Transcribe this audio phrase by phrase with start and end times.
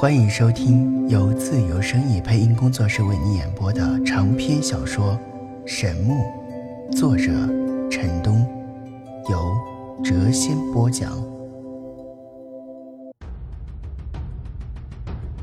[0.00, 5.18] 欢迎收听由自由声意配音工作室为你演播的长篇小说
[5.66, 6.22] 《神木》，
[6.96, 7.24] 作者
[7.90, 8.46] 陈东，
[9.28, 9.52] 由
[10.04, 11.10] 谪仙播讲。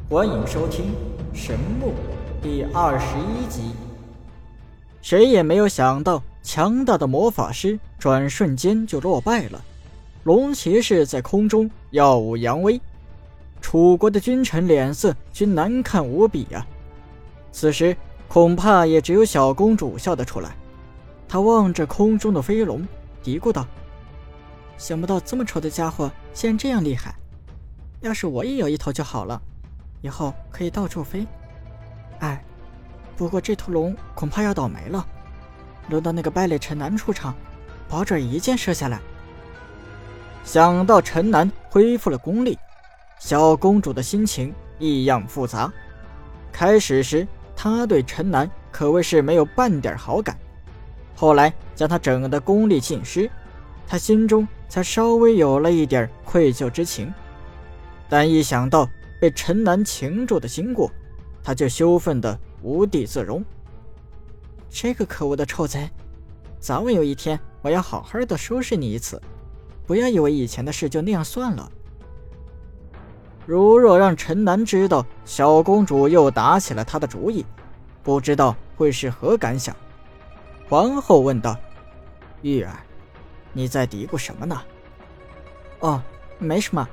[0.10, 0.86] 欢迎收听
[1.34, 1.88] 《神木》
[2.42, 3.74] 第二十一集。
[5.02, 9.62] 谁也没有想到，强大的魔法师转瞬间就落败了。
[10.24, 12.80] 龙骑士在空中耀武扬威。
[13.66, 16.64] 楚国的君臣脸色均难看无比呀！
[17.52, 17.98] 此时
[18.28, 20.56] 恐怕也只有小公主笑得出来。
[21.28, 22.88] 她望着空中的飞龙，
[23.24, 23.66] 嘀咕道
[24.78, 27.16] ：“想不到这么丑的家伙竟然这样厉害！
[28.02, 29.42] 要是我也有一头就好了，
[30.04, 31.26] 以后可以到处飞。
[32.20, 32.46] 哎，
[33.18, 35.04] 不过这头龙恐怕要倒霉了，
[35.90, 37.34] 轮到那个败类陈南出场，
[37.90, 39.02] 保准一箭射下来。”
[40.46, 42.56] 想到陈南恢复了功力。
[43.26, 45.74] 小公主的心情异样复杂。
[46.52, 50.38] 开始时，她对陈南可谓是没有半点好感。
[51.16, 53.28] 后来将他整的功力尽失，
[53.88, 57.12] 她心中才稍微有了一点愧疚之情。
[58.08, 58.88] 但一想到
[59.20, 60.92] 被陈南擒住的经过，
[61.44, 63.44] 她就羞愤的无地自容。
[64.70, 65.90] 这个可恶的臭贼，
[66.60, 69.20] 早晚有一天我要好好的收拾你一次。
[69.88, 71.72] 不要以为以前的事就那样算了。
[73.46, 77.46] 如若让陈南知道小公主又打起了他的主意，
[78.02, 79.76] 不知道会是何感想。
[80.68, 81.56] 皇后问道
[82.42, 82.74] ：“玉儿，
[83.54, 84.60] 你在嘀咕什么呢
[85.80, 86.02] ？”“哦，
[86.40, 86.88] 没什么。”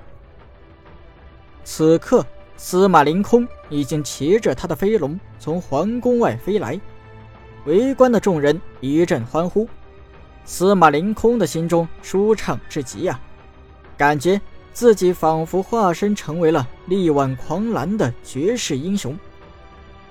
[1.64, 2.26] 此刻，
[2.58, 6.78] 司马凌空已经骑着他的飞龙从皇宫外飞来，
[7.64, 9.66] 围观的众人一阵欢呼。
[10.44, 13.18] 司马凌空的心中舒畅至极呀，
[13.96, 14.38] 感觉。
[14.72, 19.16] 自己仿佛化身成为了力挽狂澜的绝世英雄。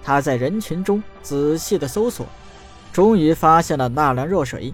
[0.03, 2.25] 他在人群中仔细的搜索，
[2.91, 4.73] 终于发现了纳兰若水。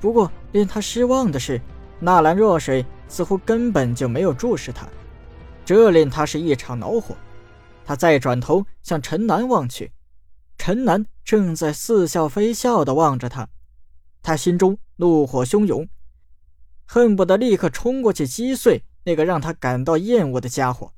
[0.00, 1.60] 不过令他失望的是，
[1.98, 4.88] 纳兰若水似乎根本就没有注视他，
[5.64, 7.14] 这令他是一场恼火。
[7.84, 9.92] 他再转头向陈南望去，
[10.56, 13.48] 陈南正在似笑非笑的望着他，
[14.22, 15.88] 他心中怒火汹涌，
[16.86, 18.84] 恨不得立刻冲过去击碎。
[19.04, 20.92] 那个让他感到厌恶的家伙，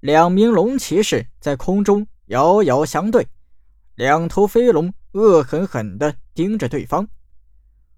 [0.00, 3.26] 两名龙骑士在空中遥遥相对，
[3.94, 7.08] 两头飞龙恶狠狠地盯着对方。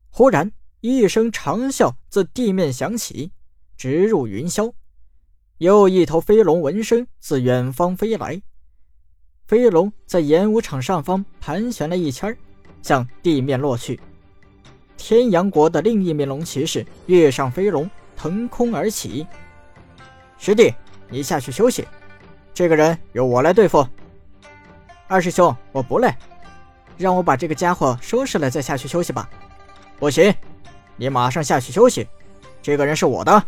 [0.09, 0.51] 忽然，
[0.81, 3.33] 一声长啸自地面响起，
[3.77, 4.73] 直入云霄。
[5.59, 8.41] 又一头飞龙闻声自远方飞来，
[9.47, 12.37] 飞龙在演武场上方盘旋了一圈，
[12.83, 14.01] 向地面落去。
[14.97, 17.91] 天阳国的另一名龙骑士跃上飞龙。
[18.21, 19.27] 腾空而起，
[20.37, 20.75] 师弟，
[21.09, 21.89] 你下去休息。
[22.53, 23.87] 这个人由我来对付。
[25.09, 26.15] 二师兄，我不累，
[26.99, 29.27] 让我把这个家伙收拾了再下去休息吧。
[29.99, 30.35] 不行，
[30.97, 32.07] 你马上下去休息。
[32.61, 33.43] 这个人是我的。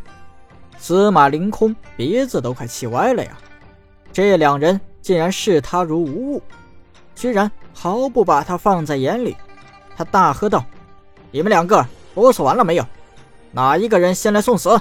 [0.78, 3.36] 司马凌空鼻子都快气歪了呀！
[4.10, 6.42] 这两人竟然视他如无物，
[7.14, 9.36] 居然毫不把他放在眼里。
[9.94, 10.64] 他大喝道
[11.30, 12.86] ：“你们两个啰嗦完了没有？”
[13.52, 14.80] 哪一个人先来送死？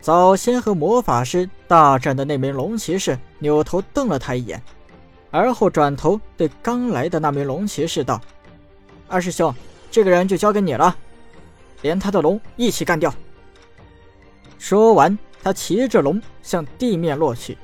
[0.00, 4.62] 早先和魔法师大战的那名龙骑士扭头瞪了他一眼，
[5.30, 8.20] 而后转头对刚来的那名龙骑士道
[9.08, 9.54] ：“二师兄，
[9.90, 10.96] 这个人就交给你了，
[11.82, 13.12] 连他的龙一起干掉。”
[14.58, 17.58] 说完，他骑着龙向地面落去。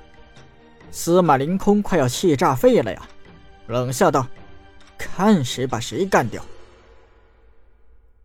[0.91, 3.03] 司马凌空快要气炸肺了呀，
[3.67, 4.27] 冷笑道
[4.99, 6.43] ：“看谁把谁干掉。”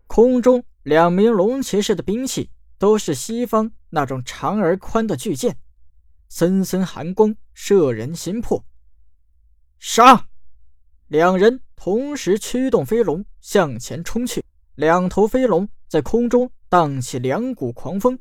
[0.07, 0.63] 空中。
[0.83, 5.57] 两名龙骑士的兵器都是西方那种长而宽的巨剑，
[6.27, 8.65] 森森寒光，摄人心魄。
[9.79, 10.27] 杀！
[11.07, 14.43] 两人同时驱动飞龙向前冲去，
[14.75, 18.19] 两头飞龙在空中荡起两股狂风，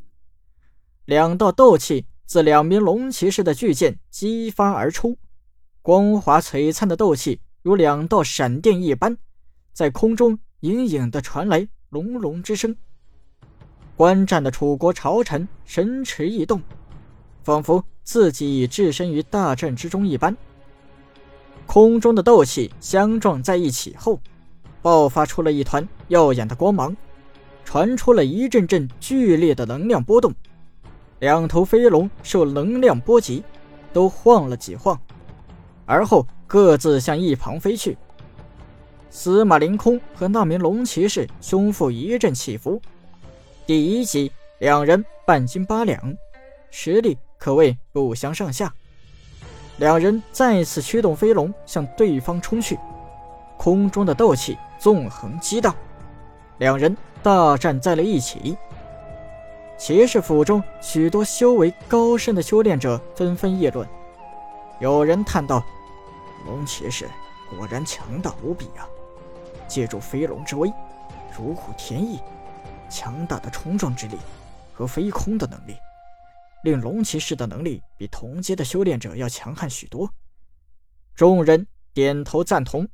[1.04, 5.18] 两道斗气自两名龙骑士的巨剑激发而出，
[5.80, 9.18] 光滑璀璨的斗气如两道闪电一般，
[9.72, 11.66] 在空中隐隐的传来。
[11.92, 12.74] 隆隆之声，
[13.96, 16.62] 观战的楚国朝臣神驰异动，
[17.42, 20.34] 仿佛自己已置身于大阵之中一般。
[21.66, 24.18] 空中的斗气相撞在一起后，
[24.80, 26.96] 爆发出了一团耀眼的光芒，
[27.62, 30.34] 传出了一阵阵剧烈的能量波动。
[31.18, 33.44] 两头飞龙受能量波及，
[33.92, 34.98] 都晃了几晃，
[35.84, 37.98] 而后各自向一旁飞去。
[39.14, 42.80] 司马凌空和那名龙骑士胸腹一阵起伏，
[43.66, 46.16] 第一击两人半斤八两，
[46.70, 48.72] 实力可谓不相上下。
[49.76, 52.78] 两人再次驱动飞龙向对方冲去，
[53.58, 55.76] 空中的斗气纵横激荡，
[56.56, 58.56] 两人大战在了一起。
[59.76, 63.86] 骑士府中许多修为高深的修炼者纷纷议论，
[64.80, 65.62] 有人叹道
[66.48, 67.06] ：“龙骑士
[67.50, 68.88] 果然强大无比啊！
[69.72, 70.70] 借助飞龙之威，
[71.34, 72.20] 如虎添翼，
[72.90, 74.18] 强大的冲撞之力
[74.74, 75.74] 和飞空的能力。”
[76.62, 80.12] 令龙骑士的能力比同阶的修炼者要强悍许多。
[81.14, 82.86] 众人点头赞同。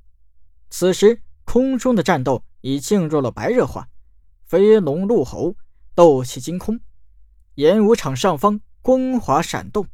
[0.70, 3.88] 此时，空中的战斗已进入了白热化，
[4.44, 5.56] 飞龙怒吼，
[5.96, 6.78] 斗气惊空。
[7.56, 9.84] 演武场上方光华闪动，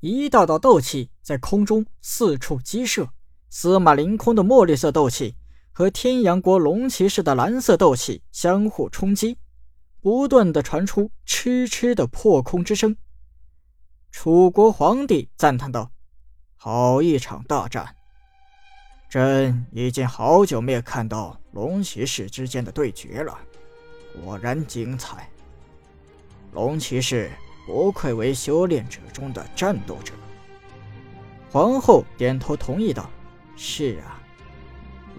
[0.00, 3.10] 一道道斗气在空中四处激射。
[3.50, 5.36] 司马凌空的墨绿色斗气
[5.80, 9.38] 和天阳国龙骑士的蓝色斗气相互冲击，
[10.02, 12.94] 不断的传出嗤嗤的破空之声。
[14.10, 15.90] 楚国皇帝赞叹道
[16.54, 17.96] ：“好一场大战！
[19.08, 23.38] 朕已经好久没有看到龙骑士之间的对决了，
[24.22, 25.30] 果然精彩。
[26.52, 27.30] 龙骑士
[27.66, 30.12] 不愧为修炼者中的战斗者。”
[31.50, 33.10] 皇后点头同意道
[33.56, 34.19] ：“是啊，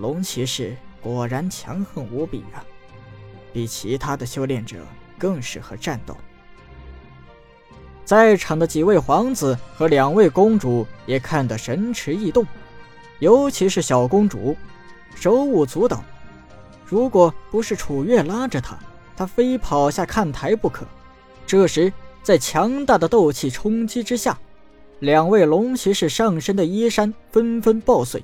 [0.01, 2.65] 龙骑士果然强横无比啊，
[3.53, 4.77] 比其他的修炼者
[5.19, 6.17] 更适合战斗。”
[8.03, 12.43] 在场的几位皇子和两位公主也看得神驰异动，
[13.19, 14.57] 尤其是小公主，
[15.13, 16.03] 手舞足蹈。
[16.83, 18.77] 如果不是楚月拉着她，
[19.15, 20.83] 她非跑下看台不可。
[21.45, 21.93] 这时，
[22.23, 24.37] 在强大的斗气冲击之下，
[24.99, 28.21] 两位龙骑士上身的衣衫纷纷爆碎，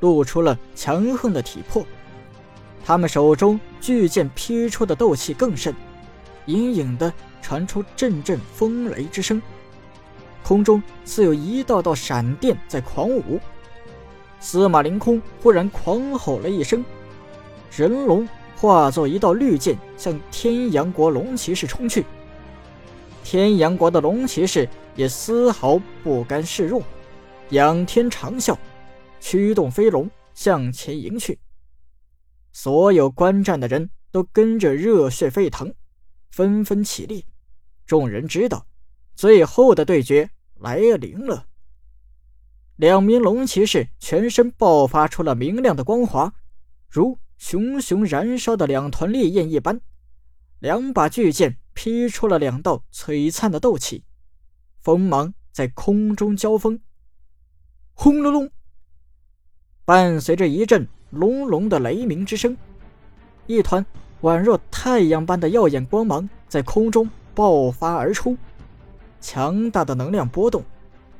[0.00, 1.84] 露出了强横的体魄。
[2.84, 5.74] 他们手中巨剑劈出的斗气更甚，
[6.46, 7.12] 隐隐的。
[7.40, 9.40] 传出阵阵风雷之声，
[10.42, 13.40] 空中似有一道道闪电在狂舞。
[14.38, 16.84] 司马凌空忽然狂吼了一声，
[17.74, 22.04] 人龙化作一道绿箭向天阳国龙骑士冲去。
[23.24, 26.82] 天阳国的龙骑士也丝毫不甘示弱，
[27.50, 28.54] 仰天长啸，
[29.20, 31.38] 驱动飞龙向前迎去。
[32.52, 35.74] 所有观战的人都跟着热血沸腾。
[36.30, 37.24] 纷纷起立，
[37.86, 38.66] 众人知道，
[39.16, 41.46] 最后的对决来临了。
[42.76, 46.32] 两名龙骑士全身爆发出了明亮的光华，
[46.88, 49.80] 如熊熊燃烧的两团烈焰一般。
[50.60, 54.04] 两把巨剑劈出了两道璀璨的斗气，
[54.78, 56.80] 锋芒在空中交锋。
[57.94, 58.50] 轰隆隆，
[59.88, 62.54] 伴随着一阵隆隆的雷鸣之声，
[63.46, 63.82] 一团。
[64.20, 68.36] 宛若太阳般的耀眼光芒在空中爆发而出，
[69.18, 70.62] 强大的能量波动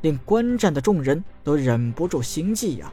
[0.03, 2.93] 令观战的众人都忍不住心悸呀。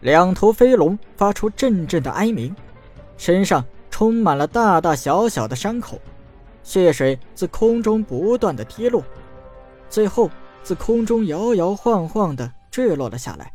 [0.00, 2.56] 两头飞龙发出阵阵的哀鸣，
[3.18, 6.00] 身上充满了大大小小的伤口，
[6.62, 9.04] 血水自空中不断的滴落，
[9.90, 10.30] 最后
[10.62, 13.52] 自空中摇摇晃晃的坠落了下来。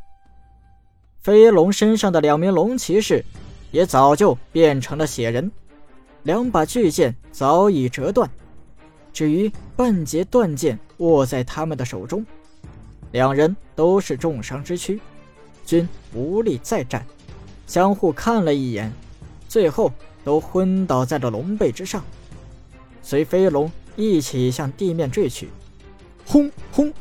[1.22, 3.24] 飞龙身上的两名龙骑士
[3.70, 5.52] 也早就变成了血人。
[6.24, 8.28] 两把巨剑早已折断，
[9.14, 12.26] 至于半截断剑握在他们的手中，
[13.12, 15.00] 两人都是重伤之躯，
[15.64, 17.06] 均无力再战，
[17.68, 18.92] 相互看了一眼，
[19.48, 19.92] 最后
[20.24, 22.04] 都昏倒在了龙背之上，
[23.04, 25.50] 随飞龙一起向地面坠去。
[26.26, 26.92] 轰轰，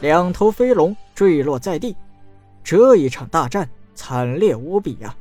[0.00, 1.96] 两头飞龙坠落在地，
[2.70, 5.16] 这一场大战惨烈无比呀！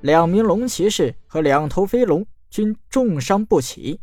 [0.00, 4.00] 两名龙骑士和两头飞龙均重伤不起，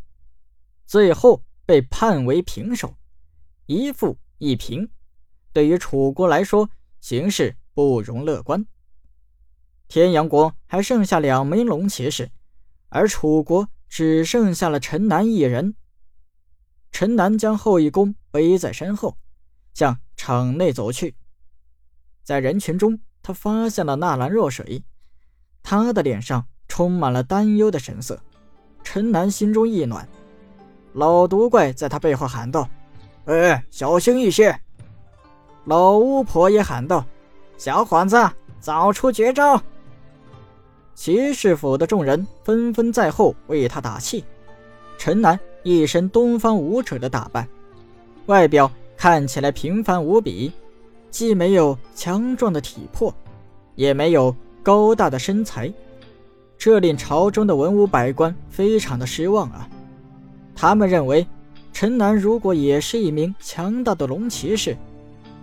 [0.86, 2.94] 最后被判为平手，
[3.66, 4.90] 一负一平。
[5.54, 8.66] 对于楚国来说，形势不容乐观。
[9.88, 12.30] 天阳国还剩下两名龙骑士，
[12.90, 15.76] 而楚国只剩下了陈南一人。
[16.92, 19.18] 陈南将后羿弓背在身后，
[19.74, 21.16] 向场内走去。
[22.24, 24.84] 在人群中，他发现了纳兰若水。
[25.64, 28.20] 他的脸上充满了担忧的神色，
[28.84, 30.08] 陈南心中一暖。
[30.94, 32.68] 老毒怪在他背后喊道
[33.26, 34.60] ：“哎，小心一些！”
[35.66, 37.06] 老巫婆也喊道
[37.58, 38.18] ：“小伙子，
[38.60, 39.62] 早出绝招！”
[40.96, 44.24] 骑士府的众人纷纷在后为他打气。
[44.98, 47.48] 陈南一身东方武者的打扮，
[48.26, 50.52] 外表看起来平凡无比，
[51.10, 53.14] 既没有强壮的体魄，
[53.76, 54.36] 也没有。
[54.62, 55.72] 高大的身材，
[56.58, 59.68] 这令朝中的文武百官非常的失望啊！
[60.54, 61.26] 他们认为，
[61.72, 64.78] 陈南如果也是一名强大的龙骑士，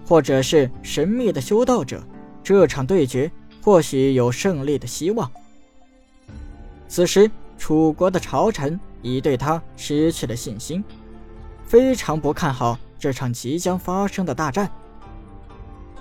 [0.07, 2.01] 或者是神秘的修道者，
[2.45, 3.29] 这场对决
[3.63, 5.29] 或许有胜利的希望。
[6.87, 10.85] 此时，楚国的朝臣已对他失去了信心，
[11.65, 14.71] 非常不看好这场即将发生的大战。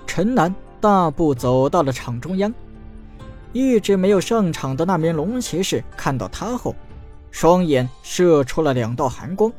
[0.06, 2.52] 陈南大步走到了场中央，
[3.52, 6.74] 一直没有上场的那名龙骑士看到他后，
[7.30, 9.52] 双眼射出了两道寒光。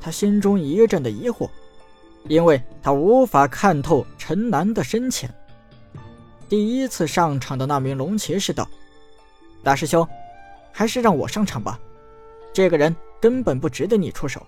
[0.00, 1.50] 他心中一阵的疑惑，
[2.28, 5.28] 因为他无法看透陈南的深浅。
[6.48, 8.68] 第一次上场的那名龙骑士道
[9.64, 10.06] ：“大师兄，
[10.70, 11.78] 还是让我上场吧，
[12.52, 14.46] 这个人根本不值得你出手。”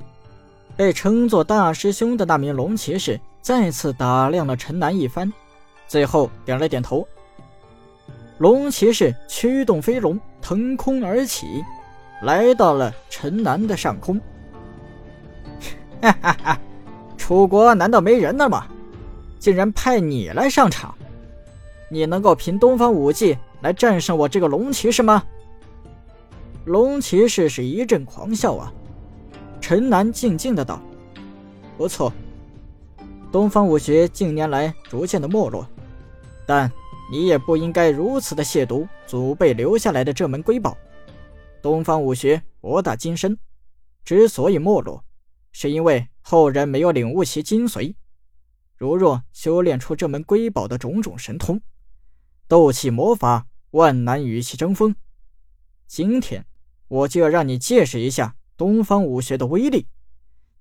[0.81, 5.31] 被称作大师兄的那名龙骑士再次打量了陈南一番，
[5.87, 7.07] 最后点了点头。
[8.39, 11.63] 龙骑士驱动飞龙腾空而起，
[12.23, 14.19] 来到了陈南的上空。
[16.01, 16.59] 哈哈哈！
[17.19, 18.67] 楚国难道没人了吗？
[19.39, 20.95] 竟然派你来上场，
[21.91, 25.23] 你能够凭东方武技来战胜我这个龙骑士吗？
[26.65, 28.73] 龙骑士是一阵狂笑啊！
[29.71, 30.83] 陈南静静的道
[31.79, 32.13] ：“不错，
[33.31, 35.65] 东方武学近年来逐渐的没落，
[36.45, 36.69] 但
[37.09, 40.77] 你也不应该如此的亵渎祖辈留下来的这门瑰宝。
[41.63, 43.39] 东方武学博大精深，
[44.05, 45.05] 之所以没落。”
[45.53, 47.95] 是因为后人没有领悟其精髓。
[48.77, 51.61] 如若修炼出这门瑰宝的种种神通，
[52.49, 54.97] 斗气魔法万难与其争锋。
[55.87, 56.45] 今天
[56.89, 59.87] 我就要让你见识一下东方武学的威力，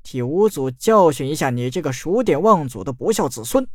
[0.03, 3.67] 替五祖教训一下你这个数典忘祖的不孝子孙！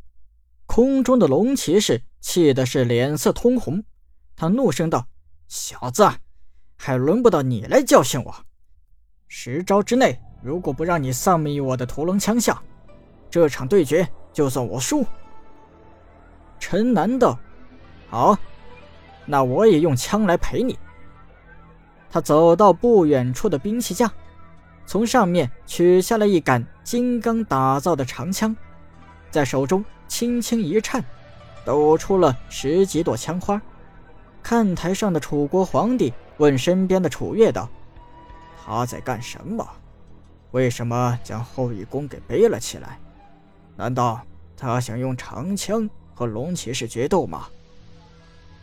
[0.64, 3.84] 空中的龙骑士气的是脸色通红，
[4.34, 5.06] 他怒声道
[5.46, 6.08] ：“小子，
[6.78, 8.34] 还轮不到你来教训我！
[9.28, 12.62] 十招之内。”如果不让你丧命于我的屠龙枪下，
[13.28, 15.04] 这场对决就算我输。
[16.58, 17.38] 陈南道
[18.08, 18.38] ：“好，
[19.26, 20.78] 那我也用枪来陪你。”
[22.14, 24.08] 他走到不远处的兵器架，
[24.86, 28.54] 从上面取下了一杆金刚打造的长枪，
[29.32, 31.04] 在手中轻轻一颤，
[31.64, 33.60] 抖出了十几朵枪花。
[34.44, 37.68] 看台上的楚国皇帝问身边的楚月道
[38.64, 39.68] ：“他在干什么？”
[40.52, 42.96] 为什么将后羿弓给背了起来？
[43.74, 44.20] 难道
[44.56, 47.48] 他想用长枪和龙骑士决斗吗？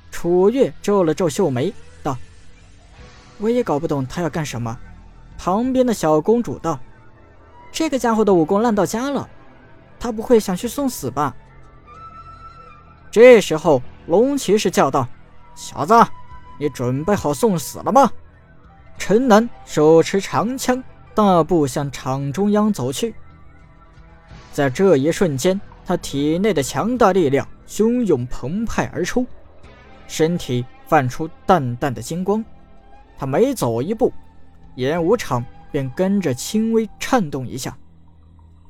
[0.09, 1.73] 楚月皱了皱秀眉
[3.41, 4.77] ，：“我也搞不懂他要干什么。”
[5.37, 6.79] 旁边的小公主道
[7.73, 9.27] ：“这个家伙的武功烂到家了，
[9.99, 11.35] 他不会想去送死吧？”
[13.11, 15.07] 这时候，龙骑士叫道
[15.55, 15.93] ：“小子，
[16.57, 18.09] 你准备好送死了吗？”
[18.97, 20.81] 陈南手持长枪。
[21.13, 23.13] 大步向场中央走去，
[24.53, 29.27] 在这一瞬间，他体内的强大力量汹涌澎湃而出，
[30.07, 32.41] 身体泛出淡淡的金光。
[33.21, 34.11] 他每走一步，
[34.77, 37.77] 演武场便跟着轻微颤动一下。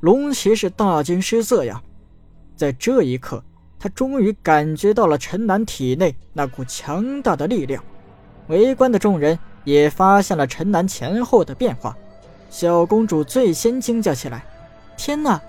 [0.02, 1.82] 龙骑士大惊失色呀！
[2.58, 3.42] 在这一刻，
[3.80, 7.82] 他终于感觉到了陈南体内那股强大的力量。
[8.48, 11.96] 围观的众人也发现了陈南前后的变化。
[12.50, 14.44] 小公主最先惊叫起来
[14.98, 15.42] ：“天哪，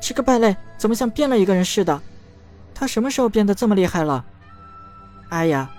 [0.00, 2.02] 这个败类怎么像变了一个人似的？
[2.74, 4.24] 他什么时候变得这么厉害了？
[5.28, 5.70] 哎呀，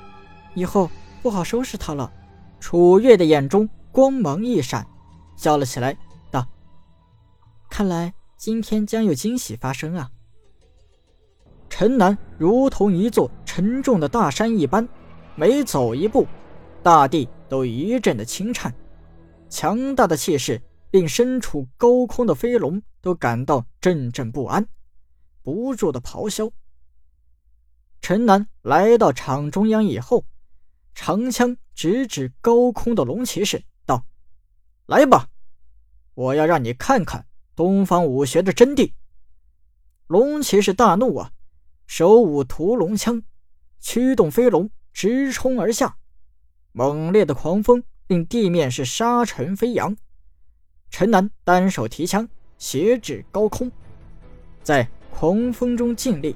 [0.54, 0.90] 以后
[1.22, 2.10] 不好收拾他了！”
[2.60, 4.86] 楚月的眼中光芒一闪，
[5.36, 5.98] 笑了起来，
[6.30, 6.48] 道
[7.70, 10.12] ：“看来今天将有惊喜发生啊！”
[11.70, 14.88] 陈南如同一座沉重的大山一般，
[15.36, 16.28] 每走一步，
[16.84, 18.74] 大地都一阵的轻颤。
[19.50, 20.62] 强大的气势
[20.92, 24.68] 令身处高空的飞龙都感到阵阵不安，
[25.42, 26.52] 不住的咆哮。
[28.02, 30.26] 陈南来到场中央以后，
[31.02, 34.04] 长枪直指高空的龙骑士，道
[34.86, 35.30] ：“来吧，
[36.14, 37.26] 我要让你看看
[37.56, 38.92] 东方武学的真谛。”
[40.08, 41.32] 龙骑士大怒啊，
[41.88, 43.24] 手舞屠龙枪，
[43.80, 45.96] 驱动飞龙直冲而下，
[46.74, 47.82] 猛烈的狂风。
[48.08, 49.96] 令地面是沙尘飞扬，
[50.90, 52.28] 陈南单手提枪，
[52.58, 53.72] 斜指高空，
[54.62, 56.36] 在狂风中尽力，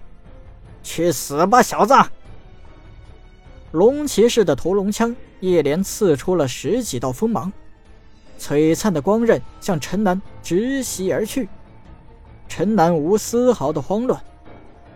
[0.83, 1.93] 去死吧，小子！
[3.73, 7.51] 龙骑士的屠龙枪一连刺出了十几道锋芒，
[8.37, 11.49] 璀璨的光刃向陈南直袭而去。
[12.47, 14.21] 陈南无丝毫的慌乱，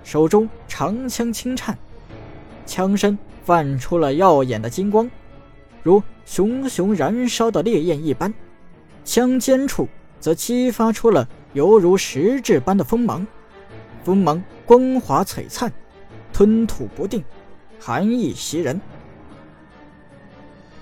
[0.03, 1.75] 手中长枪轻颤，
[2.67, 5.09] 枪身泛出了耀眼的金光。
[5.81, 8.31] 如熊熊燃烧的烈焰一般，
[9.03, 9.87] 枪尖处
[10.19, 13.25] 则激发出了犹如实质般的锋芒，
[14.03, 15.73] 锋芒光华璀璨，
[16.31, 17.23] 吞吐不定，
[17.79, 18.79] 寒意袭人。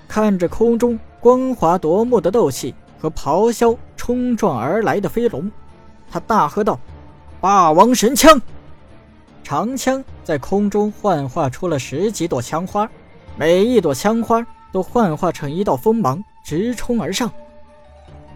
[0.08, 5.50] 看着空中光滑夺目的斗气和咆哮冲撞而来的飞龙，
[6.10, 6.78] 他大喝道
[7.40, 8.40] ：“霸王神枪！”
[9.42, 12.88] 长枪在空中幻化出了十几朵枪花，
[13.36, 17.30] 每一朵枪花都幻化成一道锋芒，直冲而上。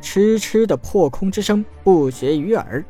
[0.03, 2.85] 哧哧的破空之声不绝于耳，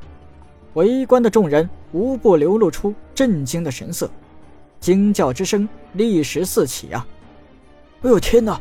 [0.75, 4.11] 围观的众人无不流露出震惊的神色，
[4.81, 7.07] 惊叫之声立时四起啊！
[8.03, 8.59] 哎呦天哪，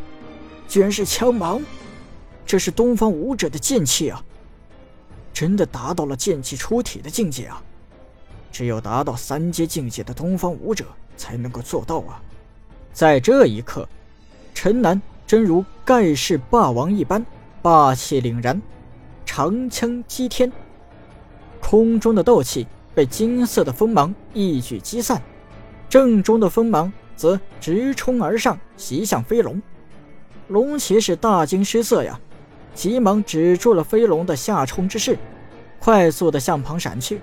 [0.68, 1.62] 居然是枪芒！
[2.46, 4.22] 这是东方武者的剑气啊！
[5.32, 7.64] 真的达到了剑气出体的境界啊！
[8.52, 10.84] 只有达到三阶境界的东方武者
[11.16, 12.22] 才能够做到啊！
[12.92, 13.88] 在这一刻，
[14.54, 17.26] 陈南真如盖世霸王一般，
[17.62, 18.62] 霸气凛然，
[19.26, 20.52] 长枪击天，
[21.62, 25.22] 空中的斗气被金色的锋芒一举击散，
[25.90, 29.60] 正中的锋芒则直冲而上，袭向飞龙。
[30.48, 32.20] 龙骑士大惊失色呀，
[32.76, 35.18] 急忙止住了飞龙的下冲之势，
[35.80, 37.20] 快速的向旁闪去。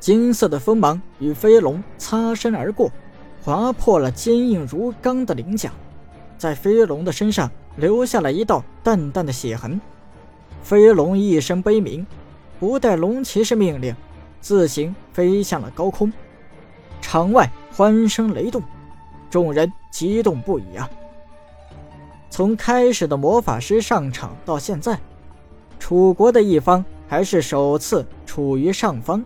[0.00, 2.90] 金色的锋芒与飞龙擦身而过，
[3.42, 5.70] 划破了坚硬如钢的鳞甲，
[6.36, 9.80] 在飞龙的身上留下了一道淡淡的血痕。
[10.62, 12.04] 飞龙一声悲鸣，
[12.58, 13.94] 不待龙骑士命令，
[14.40, 16.12] 自行飞向了高空。
[17.00, 17.50] 场外
[17.80, 18.62] 欢声雷动，
[19.30, 20.86] 众人激动不已啊！
[22.28, 25.00] 从开始的魔法师上场到现在，
[25.78, 29.24] 楚国的一方还是首次处于上方。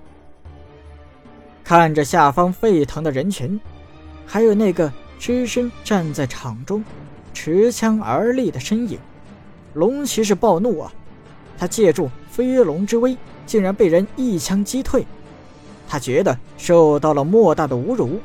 [1.65, 3.61] 看着下方沸腾的人群，
[4.25, 6.85] 还有那个只身站在场中，
[7.33, 9.01] 持枪而立的身影，
[9.73, 10.93] 龙骑士暴怒啊！
[11.59, 15.05] 他借助飞龙之威，竟然被人一枪击退，
[15.89, 18.21] 他觉得受到了莫大的侮辱，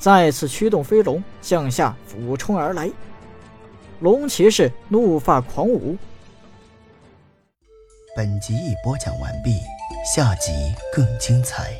[0.00, 2.90] 再次驱动飞龙向下俯冲而来。
[4.00, 5.96] 龙骑士怒发狂舞。
[8.16, 9.60] 本集已播讲完毕，
[10.12, 11.74] 下集更精彩。